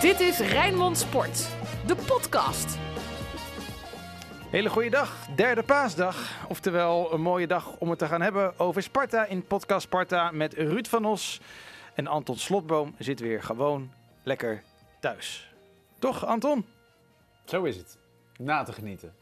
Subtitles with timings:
[0.00, 1.48] Dit is Rijnmond Sport,
[1.86, 2.78] de podcast.
[4.50, 6.46] Hele goede dag, derde paasdag.
[6.48, 10.54] Oftewel een mooie dag om het te gaan hebben over Sparta in podcast Sparta met
[10.54, 11.40] Ruud van Os.
[11.94, 13.92] En Anton Slotboom zit weer gewoon
[14.22, 14.62] lekker
[15.00, 15.54] thuis.
[15.98, 16.66] Toch, Anton?
[17.44, 17.98] Zo is het.
[18.38, 19.14] Na te genieten.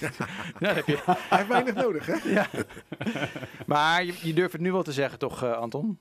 [0.58, 0.98] Ja, heb je.
[1.04, 2.30] Hij heeft weinig nodig, hè?
[2.30, 2.46] Ja.
[3.66, 5.98] Maar je, je durft het nu wel te zeggen, toch, eh, Anton?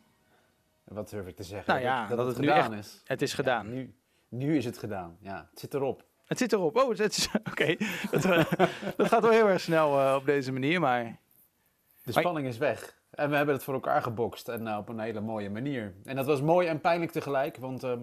[0.84, 1.74] Wat durf ik te zeggen?
[1.74, 3.02] Nou ja, dat dat, het het nu gedaan is.
[3.05, 3.67] Het is gedaan.
[3.67, 3.94] Ja, nu,
[4.34, 5.18] nu is het gedaan.
[5.20, 6.04] Ja, het zit erop.
[6.26, 6.76] Het zit erop.
[6.78, 7.76] Oh, het is oké.
[8.12, 8.46] Dat, eh,
[8.98, 11.18] dat gaat wel heel erg snel eh, op deze manier, maar...
[12.04, 13.02] De spanning is weg.
[13.09, 14.48] En we hebben het voor elkaar gebokst.
[14.50, 15.94] En nou, op een hele mooie manier.
[16.04, 17.58] En dat was mooi en pijnlijk tegelijk.
[17.58, 18.00] Want ehm,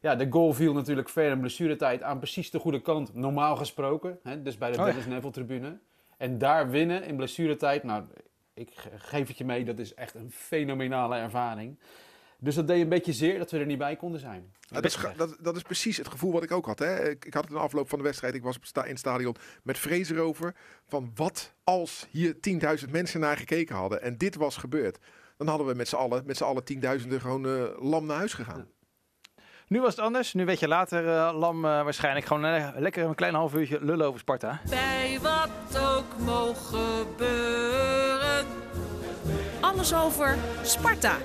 [0.00, 3.14] ja, de goal viel natuurlijk ver in blessuretijd aan precies de goede kant.
[3.14, 4.18] Normaal gesproken.
[4.22, 4.84] Hè, dus bij de Oh.
[4.84, 5.78] Dennis Neville tribune.
[6.18, 7.82] En daar winnen in blessuretijd.
[7.82, 8.04] Nou,
[8.54, 9.64] ik ge- geef het je mee.
[9.64, 11.78] Dat is echt een fenomenale ervaring.
[12.44, 14.52] Dus dat deed een beetje zeer dat we er niet bij konden zijn.
[14.60, 16.78] Ja, dat, is, dat, dat is precies het gevoel wat ik ook had.
[16.78, 17.08] Hè.
[17.08, 18.34] Ik, ik had het in de afloop van de wedstrijd.
[18.34, 20.54] Ik was in het stadion met vrees erover.
[20.86, 22.36] Van wat als hier
[22.84, 24.02] 10.000 mensen naar gekeken hadden.
[24.02, 24.98] En dit was gebeurd.
[25.36, 28.32] Dan hadden we met z'n allen, met z'n allen tienduizenden gewoon eh, lam naar huis
[28.32, 28.68] gegaan.
[29.68, 30.32] Nu was het anders.
[30.32, 34.06] Nu weet je later, eh, Lam, eh, waarschijnlijk gewoon lekker een klein half uurtje lullen
[34.06, 34.60] over Sparta.
[34.68, 38.46] Bij wat ook mogen gebeuren.
[39.60, 41.16] Alles over Sparta.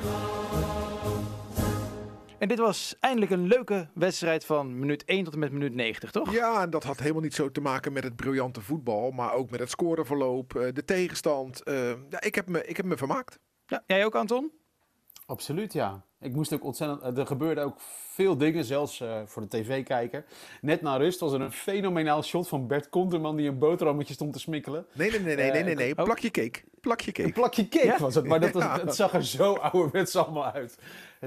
[2.40, 6.12] En dit was eindelijk een leuke wedstrijd van minuut 1 tot en met minuut 90,
[6.12, 6.34] toch?
[6.34, 9.12] Ja, en dat had helemaal niet zo te maken met het briljante voetbal.
[9.12, 11.64] Maar ook met het scoreverloop, eh, de tegenstand.
[11.64, 13.40] Eh, ja, ik, heb me, ik heb me vermaakt.
[13.66, 14.52] Ja, jij ook, Anton?
[15.26, 16.06] Absoluut, ja.
[16.22, 17.02] Ik moest ook ontzettend.
[17.02, 17.75] eh, Er gebeurden ook
[18.14, 20.26] veel dingen, zelfs eh, voor de tv-kijker.
[20.61, 24.34] Net na rust was er een fenomenaal shot van Bert Konterman die een boterhammetje stond
[24.34, 24.86] te smikkelen.
[24.94, 25.76] Nee, nee, nee, nee, nee, nee.
[25.76, 25.98] nee.
[25.98, 26.03] Oh.
[26.03, 26.61] Plakje cake.
[26.81, 27.31] Plakje Een cake.
[27.31, 27.98] plakje cake Ja?
[28.00, 28.80] was het, maar dat was, Ja.
[28.80, 30.78] het zag er zo ouderwets allemaal uit.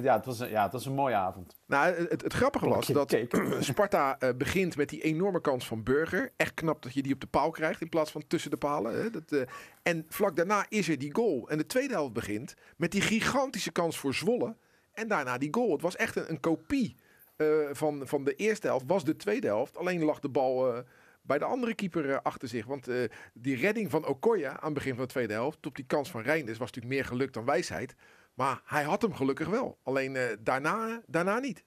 [0.02, 1.56] Ja, het was een, ja, het was een mooie avond.
[1.66, 3.16] Nou, het, het grappige was dat
[3.60, 6.32] Sparta eh, begint met die enorme kans van Burger.
[6.36, 8.94] Echt knap dat je die op de paal krijgt in plaats van tussen de palen.
[9.02, 9.10] Hè.
[9.10, 9.40] Dat, eh,
[9.82, 11.48] en vlak daarna is er die goal.
[11.48, 14.54] En de tweede helft begint met die gigantische kans voor Zwolle.
[14.92, 15.72] En daarna die goal.
[15.72, 16.96] Het was echt een, een kopie
[17.36, 18.86] eh, van, van de eerste helft.
[18.86, 19.76] Was de tweede helft.
[19.76, 20.82] Alleen lag de bal eh,
[21.22, 22.66] bij de andere keeper eh, achter zich.
[22.66, 22.88] Want
[23.32, 25.66] die redding van Okoya aan het begin van de tweede helft.
[25.66, 27.94] Op die kans van Reinders was natuurlijk meer geluk dan wijsheid.
[28.34, 29.78] Maar hij had hem gelukkig wel.
[29.82, 31.64] Alleen daarna, daarna niet.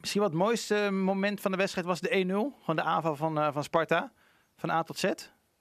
[0.00, 2.60] Misschien wat het mooiste moment van de wedstrijd was de 1-0.
[2.60, 4.12] Gewoon de aanval van, van Sparta.
[4.56, 5.12] Van A tot Z.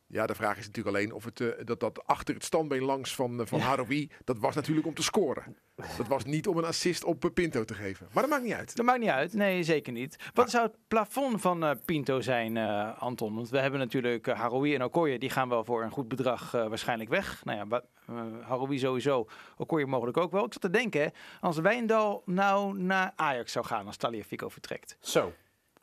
[0.08, 3.16] Ja, de vraag is natuurlijk alleen of het, eh, dat, dat achter het standbeen langs
[3.16, 5.58] van, uh, van Haroui, dat was natuurlijk om te scoren.
[5.98, 8.08] Dat was niet om een assist op eh, Pinto te geven.
[8.14, 8.76] Maar dat maakt niet uit.
[8.76, 9.34] Dat maakt niet uit.
[9.34, 10.16] Nee, zeker niet.
[10.34, 13.36] Wat zou het plafond van eh, Pinto zijn, eh, Anton?
[13.36, 15.20] Want we hebben natuurlijk uh, Haroui en Okoye.
[15.20, 17.46] Die gaan wel voor een goed bedrag eh, waarschijnlijk weg.
[17.46, 18.16] Nou ja, eh,
[18.48, 19.28] Haroui sowieso.
[19.58, 20.46] Okoye mogelijk ook wel.
[20.46, 21.08] Ik zat te denken, hè,
[21.40, 24.98] als Wijndal nou naar Ajax zou gaan als Taliafico vertrekt.
[25.00, 25.34] Zo.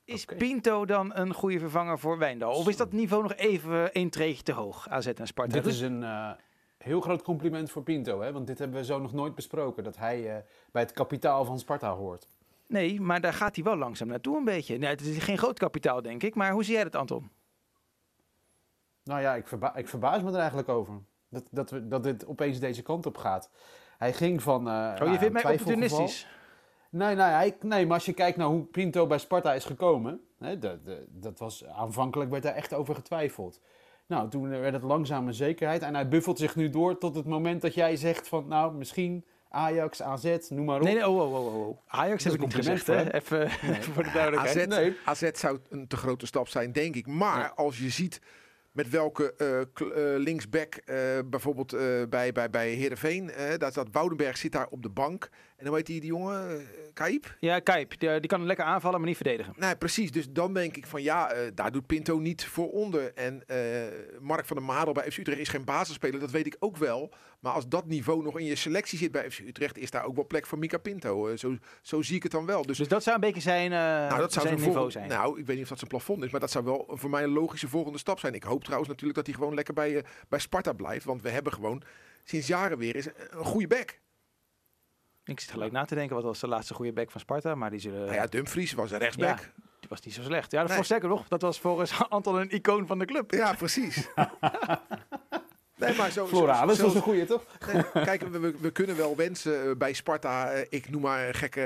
[0.04, 0.24] Is.
[0.24, 2.52] Pinto dan een goede vervanger voor Wijndal?
[2.52, 4.88] Of is dat niveau nog even een treetje te hoog?
[4.88, 5.52] AZ en Sparta.
[5.52, 6.30] Dit is een eh,
[6.78, 8.32] heel groot compliment voor Pinto, hè?
[8.32, 9.84] want dit hebben we zo nog nooit besproken.
[9.84, 10.42] Dat hij eh,
[10.72, 12.26] bij het kapitaal van Sparta hoort.
[12.66, 14.78] Nee, maar daar gaat hij wel langzaam naartoe een beetje.
[14.78, 16.34] Nee, het is geen groot kapitaal, denk ik.
[16.34, 17.30] Maar hoe zie jij dat, Anton?
[19.04, 20.94] Nou ja, ik, verba ik verbaas me er eigenlijk over.
[21.28, 23.50] Dat, dat, we, dat dit opeens deze kant op gaat.
[23.98, 24.68] Hij ging van.
[24.68, 26.26] eh, Oh, nou, je vindt een mij opportunistisch.
[26.94, 30.20] Nee, nee, hij, nee, maar als je kijkt naar hoe Pinto bij Sparta is gekomen.
[30.38, 33.60] Hè, dat, dat, dat was, aanvankelijk werd daar echt over getwijfeld.
[34.06, 35.82] Nou, toen werd het langzaam een zekerheid.
[35.82, 38.48] En hij buffelt zich nu door tot het moment dat jij zegt van...
[38.48, 40.82] Nou, misschien Ajax, AZ, noem maar op.
[40.82, 41.78] Nee, nee, oh, oh, oh, oh.
[41.86, 42.94] Ajax Dat heb ik niet een gezegd, hè?
[42.94, 44.72] compliment Even, even voor de duidelijkheid.
[44.72, 44.96] AZ, Nee.
[45.04, 47.06] AZ zou een te grote stap zijn, denk ik.
[47.06, 47.52] Maar Ja.
[47.56, 48.20] als je ziet
[48.74, 49.66] met welke eh, eh,
[50.20, 53.30] linksback eh, bijvoorbeeld eh, bij, bij, bij Heerenveen...
[53.58, 55.30] daar staat Woudenberg zit daar op de bank.
[55.64, 56.64] En dan weet die, die jongen, eh,
[56.94, 57.36] Kaip?
[57.40, 59.54] Ja, Kijp, die, die kan lekker aanvallen, maar niet verdedigen.
[59.56, 60.10] Nee, precies.
[60.10, 63.12] Dus dan denk ik van ja, eh, daar doet Pinto niet voor onder.
[63.14, 63.58] En eh,
[64.20, 67.12] Mark van der Madel bij FC Utrecht is geen basisspeler, dat weet ik ook wel.
[67.40, 70.14] Maar als dat niveau nog in je selectie zit bij FC Utrecht, is daar ook
[70.14, 71.28] wel plek voor Mika Pinto.
[71.28, 72.62] Eh, zo, zo zie ik het dan wel.
[72.62, 75.08] Dus, Dus dat zou een beetje zijn, eh nou, dat zou zijn niveau volgende- zijn.
[75.20, 77.22] Nou, ik weet niet of dat zijn plafond is, maar dat zou wel voor mij
[77.22, 78.34] een logische volgende stap zijn.
[78.34, 81.04] Ik hoop trouwens natuurlijk dat hij gewoon lekker bij, eh, bij Sparta blijft.
[81.04, 81.82] Want we hebben gewoon
[82.24, 84.02] sinds jaren weer eens een, een goede back.
[85.24, 87.54] Ik zit gelijk na te denken, wat was de laatste goede back van Sparta?
[87.54, 88.00] Maar die zullen...
[88.00, 89.38] Nou ja, Dumfries was een rechtsback.
[89.38, 89.44] Ja,
[89.80, 90.50] die was niet zo slecht.
[90.50, 90.78] Ja, dat Nee.
[90.78, 91.28] was zeker nog.
[91.28, 93.30] Dat was volgens Anton een icoon van de club.
[93.30, 94.08] Ja, precies.
[95.76, 97.44] nee, maar zo, Floralis zo- was een goeie, toch?
[97.72, 100.50] Nee, kijk, we, we, kunnen wel wensen eh, bij Sparta.
[100.52, 101.62] eh, ik noem maar een gekke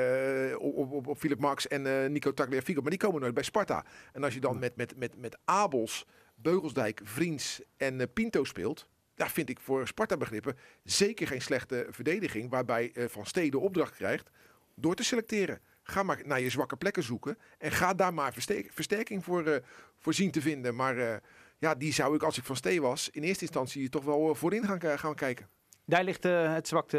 [0.52, 2.80] eh, op, op, op Philip Max en eh, Nico Tagliafico.
[2.80, 3.84] Maar die komen nooit bij Sparta.
[4.12, 8.88] En als je dan met, met, met, met Abels, Beugelsdijk, Vriends en Pinto speelt.
[9.18, 12.50] Ja, vind ik voor Sparta begrippen zeker geen slechte verdediging.
[12.50, 14.30] Waarbij eh, Van Steden opdracht krijgt
[14.74, 15.60] door te selecteren.
[15.82, 17.38] Ga maar naar je zwakke plekken zoeken.
[17.58, 19.62] En ga daar maar versterk- versterking voor, eh,
[19.98, 20.74] voor zien te vinden.
[20.74, 21.16] Maar eh,
[21.58, 24.64] ja, die zou ik, als ik van Stee was, in eerste instantie toch wel voorin
[24.64, 25.48] gaan, gaan kijken.
[25.84, 26.96] Daar ligt eh, het zwakte.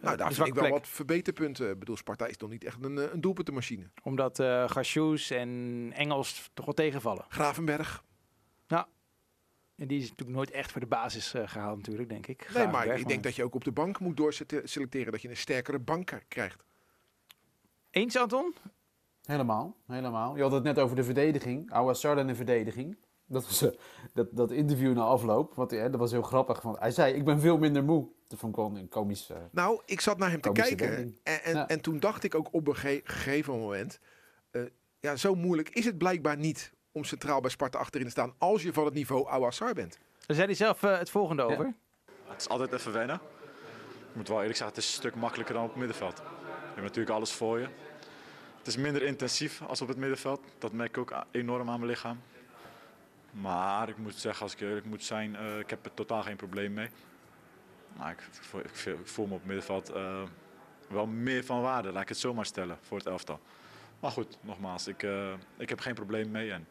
[0.00, 0.72] Nou, daar vind ik wel plek.
[0.78, 1.70] wat verbeterpunten.
[1.70, 3.90] Ik bedoel, Sparta is toch niet echt een, een doelpuntenmachine.
[4.02, 4.36] Omdat
[4.66, 7.24] Gasjoes en Engels toch wel tegenvallen.
[7.28, 8.04] Gravenberg.
[9.76, 12.50] En die is natuurlijk nooit echt voor de basis eh, gehaald natuurlijk, denk ik.
[12.54, 15.12] Nee, maar ik denk dat je ook op de bank moet doorselecteren.
[15.12, 16.62] Dat je een sterkere bank krijgt.
[17.90, 18.54] Eens, Anton?
[19.24, 20.36] Helemaal, helemaal.
[20.36, 21.70] Je had het net over de verdediging.
[21.72, 22.96] Awassar en de verdediging.
[23.26, 23.70] Dat, was, eh,
[24.12, 26.60] dat, dat interview na afloop, want, eh, dat was heel grappig.
[26.62, 28.08] Want hij zei, ik ben veel minder moe.
[28.28, 29.30] Dat vond ik wel een komisch...
[29.30, 30.96] eh, Nou, ik zat naar hem te kijken.
[31.22, 31.68] En, en, Ja.
[31.68, 33.98] en toen dacht ik ook op een ge- gegeven moment...
[34.50, 34.62] eh,
[35.00, 38.34] ja, zo moeilijk is het blijkbaar niet om centraal bij Sparta achterin te staan...
[38.38, 39.98] als je van het niveau Awassar bent.
[40.26, 41.74] Daar zei hij zelf eh, het volgende over.
[42.28, 43.20] Het is altijd even wennen.
[44.08, 46.16] Ik moet wel eerlijk zeggen, het is een stuk makkelijker dan op het middenveld.
[46.16, 46.24] Je
[46.80, 47.68] hebt natuurlijk alles voor je.
[48.58, 50.40] Het is minder intensief als op het middenveld.
[50.58, 52.20] Dat merk ik ook enorm aan mijn lichaam.
[53.30, 56.36] Maar ik moet zeggen, als ik eerlijk moet zijn, eh, ik heb er totaal geen
[56.36, 56.88] probleem mee.
[57.96, 60.22] Maar ik, voel- ik, voel- ik voel me op het middenveld eh,
[60.88, 63.40] wel meer van waarde, laat ik het zo maar stellen, voor het elftal.
[64.00, 66.66] Maar goed, nogmaals, ik, eh, ik heb geen probleem mee en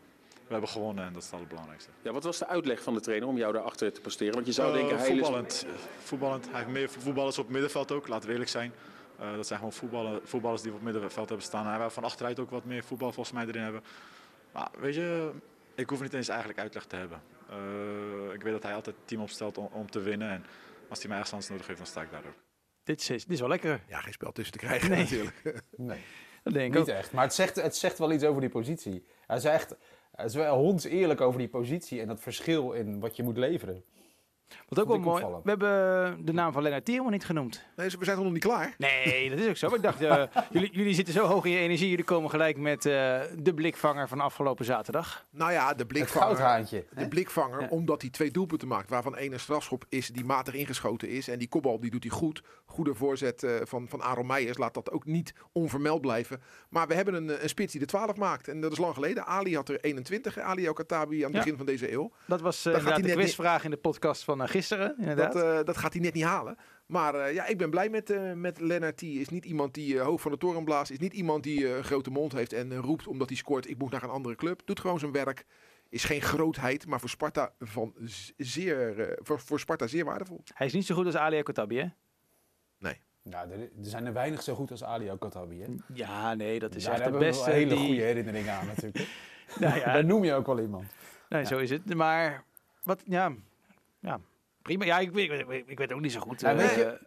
[0.53, 1.89] hebben gewonnen en dat is het allerbelangrijkste.
[2.01, 4.33] Ja, wat was de uitleg van de trainer om jou daarachter te posteren?
[4.33, 5.65] Want je zou Eh, denken, hij voetballend.
[6.03, 6.45] Voetballend.
[6.50, 8.71] Hij heeft meer voetballers op het middenveld ook, laten we eerlijk zijn.
[9.19, 11.67] Eh, dat zijn gewoon voetballen, voetballers die op het middenveld hebben staan.
[11.67, 13.83] Hij wil van achteruit ook wat meer voetbal volgens mij erin hebben.
[14.51, 15.31] Maar weet je,
[15.75, 17.21] ik hoef niet eens eigenlijk uitleg te hebben.
[17.49, 20.29] Eh, ik weet dat hij altijd het team opstelt om, om te winnen.
[20.29, 20.45] En
[20.89, 22.35] als hij mij ergens anders nodig heeft, dan sta ik daar ook.
[22.83, 23.83] Dit is, dit is wel lekker.
[23.88, 25.01] Ja, geen spel tussen te krijgen Nee.
[25.03, 25.44] natuurlijk.
[25.77, 26.03] nee,
[26.44, 26.85] Dat denk ik ook.
[26.88, 27.11] niet echt.
[27.11, 29.06] Maar het zegt, het zegt wel iets over die positie.
[29.27, 29.44] Hij is
[30.13, 30.18] echt...
[30.18, 33.38] Hij is wel honds eerlijk over die positie en dat verschil in wat je moet
[33.38, 33.83] leveren.
[34.68, 35.25] Wat ook wel mooi.
[35.44, 37.65] We hebben de naam van Lennart Tierman niet genoemd.
[37.75, 38.75] Nee, we zijn nog niet klaar?
[38.77, 39.68] Nee, dat is ook zo.
[39.68, 41.89] Maar ik dacht, eh, jullie, jullie zitten zo hoog in je energie.
[41.89, 45.25] Jullie komen gelijk met eh, de blikvanger van afgelopen zaterdag.
[45.31, 46.27] Nou ja, de Het blikvanger...
[46.36, 46.86] goudhaantje.
[46.94, 47.07] De hè?
[47.07, 47.68] blikvanger, Ja.
[47.69, 51.27] omdat hij twee doelpunten maakt, waarvan één een strafschop is die matig ingeschoten is.
[51.27, 52.44] En die kopbal die doet hij goed.
[52.73, 56.41] Goede voorzet eh, van, van Aaron Meijers, laat dat ook niet onvermeld blijven.
[56.69, 58.47] Maar we hebben een, een spits die de 12 maakt.
[58.47, 59.25] En dat is lang geleden.
[59.25, 61.39] Ali had er 21, Ali El Katabi aan het Ja.
[61.39, 62.11] begin van deze eeuw.
[62.27, 64.47] Dat was eh, gaat inderdaad hij de net niet- quizvraag in de podcast van eh,
[64.49, 64.95] gisteren.
[64.99, 65.33] Inderdaad.
[65.33, 66.57] Dat, eh, dat gaat hij net niet halen.
[66.85, 68.99] Maar eh, ja, ik ben blij met, eh met Lennart.
[68.99, 70.91] Die is niet iemand die eh, hoog van de toren blaast.
[70.91, 73.69] Is niet iemand die eh, een grote mond heeft en eh, roept omdat hij scoort.
[73.69, 74.61] Ik moet naar een andere club.
[74.65, 75.45] Doet gewoon zijn werk.
[75.89, 77.93] Is geen grootheid, maar voor Sparta, van
[78.37, 80.43] zeer, eh, voor, voor Sparta zeer waardevol.
[80.53, 81.85] Hij is niet zo goed als Ali Kotabi, hè?
[83.25, 85.62] Nou, er, er zijn er weinig zo goed als Ali Al-Khattabi.
[85.62, 85.68] hè?
[85.94, 87.51] Ja, nee, dat is Daar echt de hebben we wel beste.
[87.59, 87.85] hele die...
[87.85, 89.07] goede herinneringen aan natuurlijk.
[89.59, 90.85] Nou ja, Daar noem je ook wel iemand.
[91.30, 91.94] nee, zo is het.
[91.95, 92.44] Maar,
[92.83, 93.33] wat, ja,
[94.00, 94.19] ja
[94.62, 94.85] prima.
[94.85, 96.41] Ja, ik, weet- ik, weet- ik weet ook niet zo goed.
[96.41, 97.00] Ja, eh, weet je-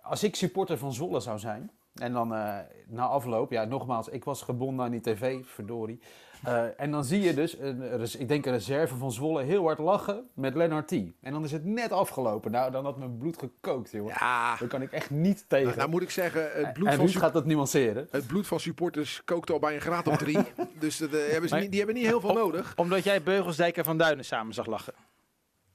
[0.00, 4.24] Als ik supporter van Zwolle zou zijn, en dan eh, na afloop, ja nogmaals, ik
[4.24, 6.00] was gebonden aan die tv, verdorie.
[6.44, 9.78] Eh, en dan zie je dus, een, ik denk een reserve van Zwolle, heel hard
[9.78, 10.92] lachen met Lennart T.
[10.92, 12.50] En dan is het net afgelopen.
[12.50, 14.14] Nou, dan had mijn bloed gekookt, jongen.
[14.18, 15.64] Ja, Daar kan ik echt niet tegen.
[15.66, 18.08] nou, nou moet ik zeggen, het bloed, en van, gaat dat nuanceren.
[18.10, 20.38] het bloed van supporters kookt al bij een graad of drie.
[20.78, 22.72] dus dat, eh, hebben ze Maar- niet, die hebben niet heel veel Op- nodig.
[22.76, 24.94] omdat jij Beugelsdijk en Van Duinen samen zag lachen.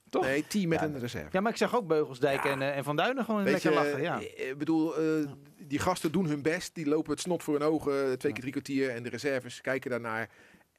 [0.09, 0.23] Toch?
[0.23, 1.27] Nee, team met Ja, een reserve.
[1.31, 2.49] Ja, maar ik zag ook Beugelsdijk Ja.
[2.51, 4.01] en, eh, en Van Duinen gewoon Weet lekker je, lachen.
[4.01, 4.19] Ja.
[4.19, 5.03] Ik bedoel, eh,
[5.67, 6.75] die gasten doen hun best.
[6.75, 8.89] Die lopen het snot voor hun ogen, twee keer drie kwartier.
[8.89, 10.29] En de reserves kijken daarnaar.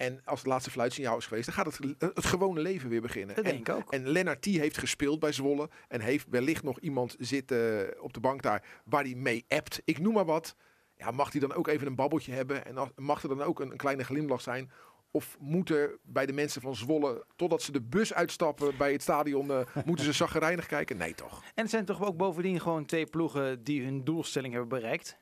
[0.02, 3.36] En als het laatste fluitsignaal is geweest, dan gaat het, het gewone leven weer beginnen.
[3.36, 3.92] Dat en, denk ik ook.
[3.92, 5.68] en Lennart T heeft gespeeld bij Zwolle.
[5.88, 9.82] En heeft wellicht nog iemand zitten op de bank daar waar hij mee appt.
[9.84, 10.56] Ik noem maar wat.
[10.96, 12.66] Ja, mag hij dan ook even een babbeltje hebben?
[12.66, 14.70] En mag er dan ook een, een kleine glimlach zijn?
[15.10, 19.50] Of moeten bij de mensen van Zwolle, totdat ze de bus uitstappen bij het stadion,
[19.50, 20.96] eh, moeten ze zaggerijnig kijken?
[20.96, 21.42] Nee toch?
[21.54, 25.18] En het zijn toch ook bovendien gewoon twee ploegen die hun doelstelling hebben bereikt.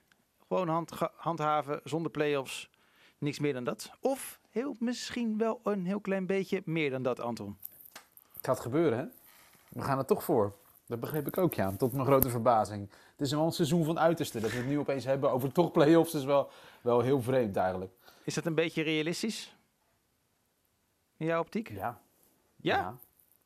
[0.48, 2.70] Gewoon hand, handhaven, zonder play-offs.
[3.18, 3.90] Niks meer dan dat.
[4.00, 7.56] Of heel, misschien wel een heel klein beetje meer dan dat, Anton.
[8.34, 9.04] Het gaat gebeuren, hè?
[9.68, 10.54] We gaan er toch voor.
[10.86, 11.72] Dat begreep ik ook, ja.
[11.76, 12.90] Tot mijn grote verbazing.
[13.12, 14.40] Het is wel een seizoen van uiterste.
[14.40, 17.92] Dat we het nu opeens hebben over toch play-offs is wel, wel heel vreemd eigenlijk.
[18.24, 19.56] Is dat een beetje realistisch?
[21.16, 21.68] In jouw optiek?
[21.70, 22.00] Ja.
[22.56, 22.90] Ja?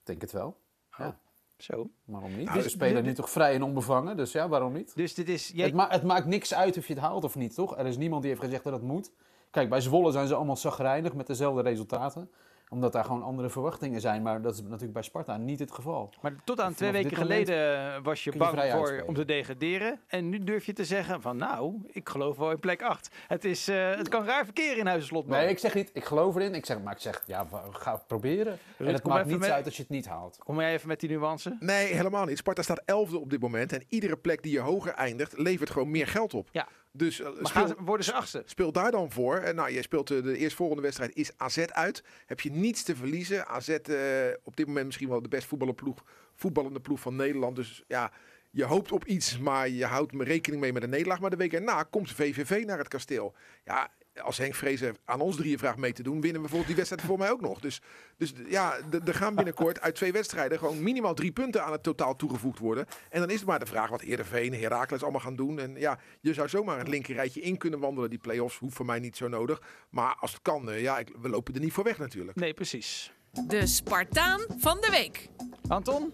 [0.00, 0.56] Ik denk het wel.
[0.98, 1.18] Ja.
[1.58, 1.90] Zo.
[2.04, 2.46] Waarom niet?
[2.48, 4.92] Nou, we spelen dit- nu toch vrij en onbevangen, dus ja, waarom niet?
[4.96, 5.48] Dus dit is...
[5.48, 7.78] Jij, Het, ma- het maakt niks uit of je het haalt of niet, toch?
[7.78, 9.10] Er is niemand die heeft gezegd dat het moet.
[9.54, 12.30] Kijk, bij Zwolle zijn ze allemaal zagrijnig met dezelfde resultaten.
[12.68, 14.22] Omdat daar gewoon andere verwachtingen zijn.
[14.22, 16.12] Maar dat is natuurlijk bij Sparta niet het geval.
[16.22, 19.06] maar tot aan twee weken geleden was je bang voor uitspelen.
[19.08, 20.00] om te degraderen.
[20.06, 23.10] En nu durf je te zeggen van nou, ik geloof wel in plek 8.
[23.28, 26.36] Het, is, eh, het kan raar verkeren in Huizen Nee, ik zeg niet, ik geloof
[26.36, 26.54] erin.
[26.54, 28.58] Ik zeg, maar ik zeg, ja, ga het proberen.
[28.78, 30.38] en het maakt niets met- uit als je het niet haalt.
[30.44, 31.56] Kom jij even met die nuance?
[31.60, 32.38] Nee, helemaal niet.
[32.38, 33.72] Sparta staat elfde op dit moment.
[33.72, 36.48] En iedere plek die je hoger eindigt, levert gewoon meer geld op.
[36.52, 36.68] Ja.
[36.96, 38.42] Dus Maar speel, ze- worden ze achtste?
[38.46, 39.36] speel daar dan voor.
[39.36, 42.02] En nou, jij speelt eh, de eerstvolgende wedstrijd is AZ uit.
[42.26, 43.46] Heb je niets te verliezen.
[43.46, 43.96] AZ eh,
[44.42, 46.02] op dit moment misschien wel de best voetballende ploeg,
[46.34, 47.56] voetballende ploeg van Nederland.
[47.56, 48.12] Dus ja,
[48.50, 51.20] je hoopt op iets, maar je houdt rekening mee met een nederlaag.
[51.20, 53.34] Maar de week erna komt VVV naar het kasteel.
[53.64, 53.90] Ja,
[54.22, 57.02] als Henk Vrezen aan ons drieën vraagt mee te doen, winnen we bijvoorbeeld die wedstrijd
[57.02, 57.60] voor mij ook nog.
[57.60, 57.80] Dus,
[58.16, 62.16] dus ja, er gaan binnenkort uit twee wedstrijden gewoon minimaal drie punten aan het totaal
[62.16, 62.86] toegevoegd worden.
[63.10, 65.58] En dan is het maar de vraag wat Heerenveen, Heracles allemaal gaan doen.
[65.58, 68.10] En ja, je zou zomaar het linkerrijtje in kunnen wandelen.
[68.10, 69.62] Die play-offs hoeft voor mij niet zo nodig.
[69.90, 72.36] Maar als het kan, eh, ja, ik, we lopen er niet voor weg natuurlijk.
[72.36, 73.12] Nee, precies.
[73.46, 75.28] De Spartaan van de week.
[75.68, 76.12] Anton,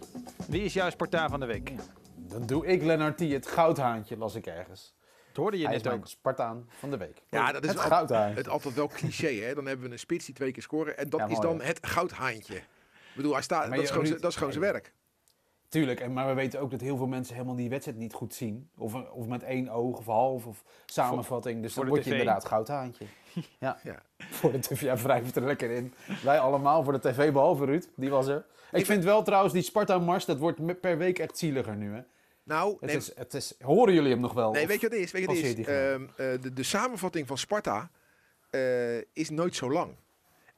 [0.48, 1.72] wie is jouw Spartaan van de week?
[2.16, 4.94] Dan doe ik Lennartie het goudhaantje, las ik ergens.
[5.40, 6.08] Hoorde je Hij is net mijn ook.
[6.08, 7.22] Spartaan van de week.
[7.30, 8.06] Ja, dat is het al-.
[8.16, 9.54] Het altijd wel cliché, hè?
[9.54, 10.98] Dan hebben we een spits die twee keer scoren.
[10.98, 12.54] En dat Ja, is dan het goudhaantje.
[12.54, 14.92] Ik bedoel, hij staat, dat, je- is gewoon, Ruud- dat is gewoon zijn werk.
[15.68, 18.34] Tuurlijk, en, maar we weten ook dat heel veel mensen helemaal die wedstrijd niet goed
[18.34, 18.70] zien.
[18.78, 21.62] Of, of met één oog of half of samenvatting.
[21.62, 23.04] Dus voor dan word je inderdaad goudhaantje.
[23.58, 23.78] Ja.
[23.82, 24.02] Ja.
[24.18, 25.94] Voor de tv, ja, wrijf er lekker in.
[26.24, 28.44] Wij allemaal voor de tv, behalve Ruud, die was er.
[28.72, 31.94] Ik vind wel trouwens, die Sparta-mars, dat wordt per week echt zieliger nu.
[31.94, 32.00] Hè?
[32.50, 34.52] Nou, Het nee, is, het is, horen jullie hem nog wel?
[34.52, 35.12] nee weet je wat het is?
[35.12, 35.66] Weet je wat het is?
[35.66, 37.90] Ehm, eh, de, de samenvatting van Sparta
[38.50, 39.96] eh, is nooit zo lang.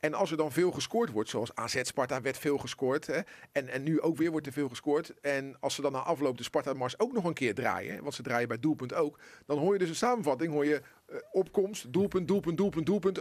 [0.00, 3.06] En als er dan veel gescoord wordt, zoals AZ Sparta werd veel gescoord.
[3.06, 3.20] Hè,
[3.52, 5.14] en, en nu ook weer wordt er veel gescoord.
[5.20, 8.02] En als ze dan na afloop de Sparta-mars ook nog een keer draaien.
[8.02, 9.18] Want ze draaien bij doelpunt ook.
[9.46, 10.52] Dan hoor je dus een samenvatting.
[10.52, 13.20] Hoor je eh, opkomst, doelpunt, doelpunt, doelpunt, doelpunt,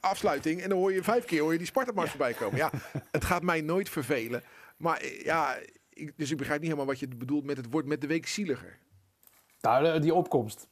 [0.00, 0.62] afsluiting.
[0.62, 2.56] En dan hoor je vijf keer hoor je die Sparta-mars voorbij komen.
[2.56, 2.70] Ja,
[3.10, 4.42] het gaat mij nooit vervelen.
[4.76, 5.58] Maar ja,
[6.00, 8.26] ik, dus ik begrijp niet helemaal wat je bedoelt met het wordt met de week
[8.26, 8.78] zieliger.
[9.60, 10.68] Nou, eh, die opkomst.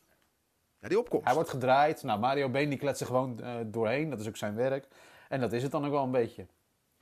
[0.80, 1.24] Ja, die opkomst.
[1.24, 2.02] Hij wordt gedraaid.
[2.02, 4.10] Nou, Mario Been die kletst er gewoon eh, doorheen.
[4.10, 4.86] Dat is ook zijn werk.
[5.28, 6.46] En dat is het dan ook wel een beetje.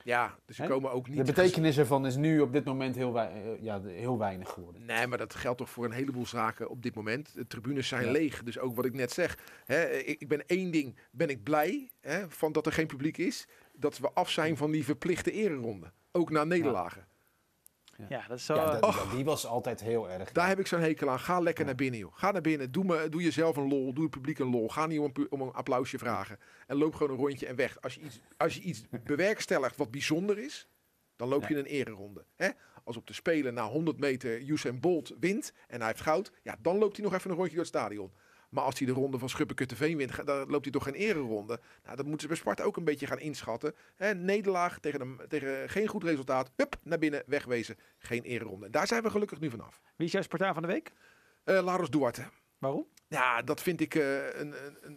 [0.03, 1.17] Ja, dus ze komen ook niet...
[1.17, 4.85] De betekenis ervan is nu op dit moment heel, wei- eh, ja, heel weinig geworden.
[4.85, 7.33] Nee, maar dat geldt toch voor een heleboel zaken op dit moment.
[7.33, 8.11] De tribunes zijn Ja.
[8.11, 8.43] leeg.
[8.43, 9.37] Dus ook wat ik net zeg.
[9.65, 13.17] Hè, ik, ik ben één ding, ben ik blij hè, van dat er geen publiek
[13.17, 13.47] is.
[13.73, 15.91] Dat we af zijn van die verplichte ereronde.
[16.11, 17.01] Ook na nederlagen.
[17.01, 17.07] Ja,
[18.27, 18.55] dat is zo.
[18.55, 19.03] Ja, dat- Och.
[19.09, 20.31] ja, die was altijd heel erg.
[20.31, 21.19] Daar heb ik zo'n hekel aan.
[21.19, 21.67] Ga lekker Ja.
[21.69, 22.11] naar binnen, joh.
[22.15, 22.71] Ga naar binnen.
[22.71, 23.93] Doe, me, doe jezelf een lol.
[23.93, 24.69] Doe het publiek een lol.
[24.69, 26.39] Ga niet om een, pu- om een applausje vragen.
[26.67, 27.81] En loop gewoon een rondje en weg.
[27.81, 30.67] Als je iets, als je iets bewerkstelligt wat bijzonder is,
[31.15, 32.25] dan loop je een ereronde.
[32.35, 32.49] Hè?
[32.83, 36.55] Als op de Spelen na 100 meter Usain Bolt wint en hij heeft goud, ja,
[36.61, 38.11] dan loopt hij nog even een rondje door het stadion.
[38.49, 41.59] Maar als hij de ronde van Schuppekutteveen wint, dan loopt hij toch geen ereronde.
[41.83, 43.75] Nou, dat moeten ze bij Sparta ook een beetje gaan inschatten.
[43.95, 46.51] Hè, nederlaag tegen, een, tegen geen goed resultaat.
[46.55, 47.77] Hup, naar binnen, wegwezen.
[47.97, 48.65] Geen ereronde.
[48.65, 49.81] En daar zijn we gelukkig nu vanaf.
[49.95, 50.91] Wie is jouw Spartaan van de week?
[51.43, 52.23] Eh Laros Duarte.
[52.57, 52.85] Waarom?
[53.07, 53.95] Ja, dat vind ik.
[53.95, 54.53] eh, een,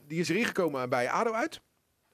[0.07, 1.55] die is erin gekomen bij ADO uit.
[1.55, 1.61] En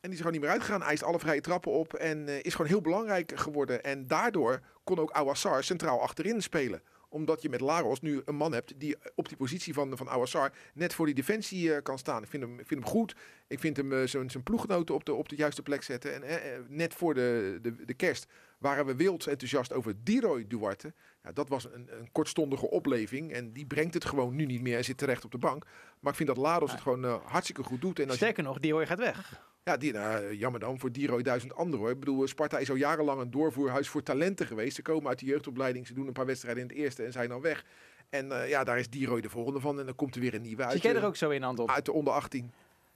[0.00, 0.82] die is gewoon niet meer uitgegaan.
[0.82, 1.94] Hij is alle vrije trappen op.
[1.94, 3.82] En eh, is gewoon heel belangrijk geworden.
[3.82, 6.82] En daardoor kon ook Awassar centraal achterin spelen.
[7.16, 10.52] Omdat je met Laros nu een man hebt die op die positie van, van Awassar
[10.74, 12.22] net voor die defensie eh, kan staan.
[12.22, 13.16] Ik vind hem, ik vind hem goed.
[13.46, 16.14] Ik vind hem zo'n zijn ploeggenoten op de, op de juiste plek zetten.
[16.14, 18.26] En eh, net voor de, de, de kerst
[18.58, 20.92] waren we wild enthousiast over Diroy Duarte.
[21.26, 23.32] Ja, dat was een, een kortstondige opleving.
[23.32, 25.64] En die brengt het gewoon nu niet meer en zit terecht op de bank.
[26.00, 27.98] Maar ik vind dat Laros het gewoon eh, hartstikke goed doet.
[27.98, 29.42] En als je, Sterker nog, die hoor gaat weg.
[29.62, 31.90] ja, die, nou, jammer dan voor Diroy duizend anderen hoor.
[31.90, 34.76] Ik bedoel, Sparta is al jarenlang een doorvoerhuis voor talenten geweest.
[34.76, 37.28] Ze komen uit de jeugdopleiding, ze doen een paar wedstrijden in het eerste en zijn
[37.28, 37.64] dan weg.
[38.08, 39.78] En eh, ja, daar is Diroy de volgende van.
[39.80, 41.44] En dan komt er weer een nieuwe uit, Zit jij er eh, ook zo in,
[41.44, 41.70] Anton?
[41.70, 42.52] uit de onder 18.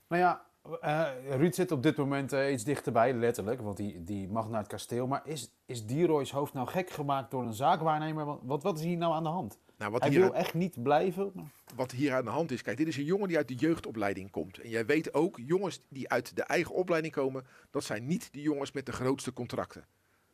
[0.07, 0.45] Nou ja,
[0.81, 3.61] eh, Ruud zit op dit moment eh, iets dichterbij, letterlijk.
[3.61, 5.07] Want die, die mag naar het kasteel.
[5.07, 8.45] Maar is, is Dieroy's hoofd nou gek gemaakt door een zaakwaarnemer?
[8.45, 9.59] Wat, wat is hier nou aan de hand?
[9.77, 11.31] Nou, wat Hij hier, wil aan, echt niet blijven.
[11.33, 13.55] maar- wat hier aan de hand is, kijk, dit is een jongen die uit de
[13.55, 14.57] jeugdopleiding komt.
[14.57, 18.41] En jij weet ook, jongens die uit de eigen opleiding komen, dat zijn niet de
[18.41, 19.85] jongens met de grootste contracten.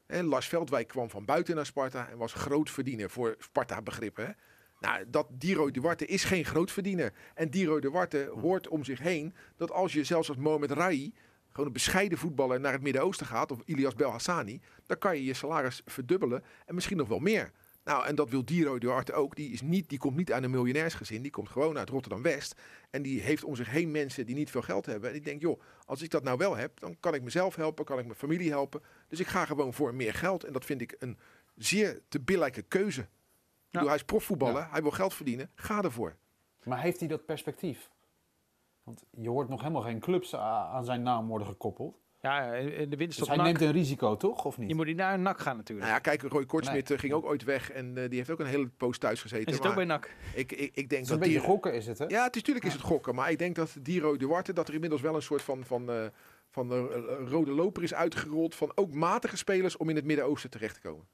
[0.07, 4.36] Lars Veldwijk kwam van buiten naar Sparta en was groot verdiener voor Sparta-begrippen.
[4.79, 7.13] Nou, dat Diro Duarte is geen grootverdiener.
[7.34, 11.13] En Diro Duarte hoort om zich heen dat als je zelfs als Mohamed Rai,
[11.50, 15.34] gewoon een bescheiden voetballer, naar het Midden-Oosten gaat, of Ilias Belhassani, dan kan je je
[15.34, 17.51] salaris verdubbelen en misschien nog wel meer.
[17.88, 19.36] Nou, en dat wil Diro Duarte ook.
[19.36, 21.22] Die, is niet, die komt niet uit een miljonairsgezin.
[21.22, 22.55] Die komt gewoon uit Rotterdam-West.
[22.89, 25.10] En die heeft om zich heen mensen die niet veel geld hebben.
[25.10, 27.86] En die denkt, joh, als ik dat nou wel heb, dan kan ik mezelf helpen,
[27.86, 28.81] kan ik mijn familie helpen.
[29.07, 30.43] Dus ik ga gewoon voor meer geld.
[30.43, 31.17] En dat vind ik een
[31.55, 33.07] zeer te billijke keuze.
[33.77, 35.51] Bedoel, hij is profvoetballer, hij wil geld verdienen.
[35.55, 36.15] Ga ervoor.
[36.63, 37.89] Maar heeft hij dat perspectief?
[38.84, 42.00] Want je hoort nog helemaal geen clubs aan zijn naam worden gekoppeld.
[42.22, 43.46] Ja, in de winst Dus op hij NAC.
[43.46, 44.46] neemt een risico, toch?
[44.46, 44.69] Of niet?
[44.69, 45.88] Je moet niet naar een nak gaan natuurlijk.
[45.88, 46.98] Nou ja, kijk, Roy Kortsmit Nee.
[46.98, 47.72] eh, ging ook ooit weg.
[47.72, 49.46] En eh, die heeft ook een hele poos thuis gezeten.
[49.46, 50.12] en zit maar ook bij NAC.
[50.36, 52.05] ik, ik, ik denk Het is dat een beetje die- gokken, is het, hè?
[52.05, 53.15] Ja, het is, natuurlijk is het gokken.
[53.15, 56.05] Maar ik denk dat Diro Duarte, dat er inmiddels wel een soort van, van, eh,
[56.50, 56.84] van eh,
[57.29, 58.55] rode loper is uitgerold.
[58.55, 61.07] Van ook matige spelers om in het Midden-Oosten terecht te komen.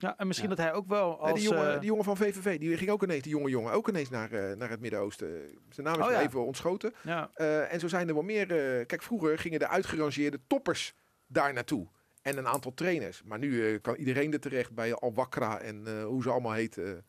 [0.00, 1.40] Ja, en misschien dat hij ook wel als...
[1.40, 3.88] die, jongen, eh, die jongen van VVV, die ging ook ineens, die jonge jongen, ook
[3.88, 5.58] ineens naar, eh, naar het Midden-Oosten.
[5.68, 6.20] Zijn naam is Oh ja.
[6.20, 6.92] even ontschoten.
[7.02, 7.30] ja.
[7.34, 8.46] Eh, en zo zijn er wel meer.
[8.86, 10.94] kijk, vroeger gingen de uitgerangeerde toppers
[11.26, 11.88] daar naartoe.
[12.22, 13.22] En een aantal trainers.
[13.24, 17.04] Maar nu kan iedereen er terecht bij Al Wakra en hoe ze allemaal heten.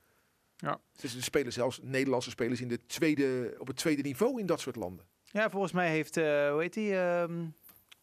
[0.56, 0.80] Ja.
[1.02, 4.60] Dus er spelen zelfs Nederlandse spelers in de tweede, op het tweede niveau in dat
[4.60, 5.06] soort landen.
[5.24, 7.46] ja, volgens mij heeft, hoe heet die, ehm,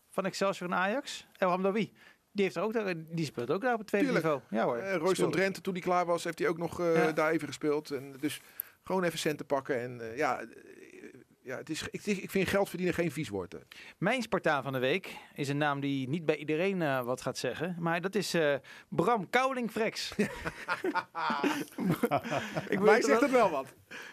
[0.09, 1.92] van Excelsior en Ajax, El Hamdawi.
[2.38, 4.26] Die, heeft er ook, daar- die speelt ook daar op het tweede Tuurlijk.
[4.26, 4.42] niveau.
[4.50, 4.76] Ja hoor.
[4.76, 5.30] Eh Royce van.
[5.30, 7.12] Drenthe, toen hij klaar was, heeft hij ook nog eh, Ja.
[7.12, 7.90] daar even gespeeld.
[7.90, 8.40] En dus
[8.85, 9.80] gewoon even centen pakken.
[9.80, 10.40] En eh, ja,
[11.49, 13.52] ja het is, ik, ik vind geld verdienen geen vies woord.
[13.52, 13.59] hè.
[13.99, 17.38] Mijn Spartaan van de week is een naam die niet bij iedereen eh, wat gaat
[17.38, 17.76] zeggen.
[17.78, 18.55] Maar dat is eh,
[18.88, 20.12] Bram Kouling-Frex.
[22.69, 23.67] ik Mij zegt wel- het wel wat.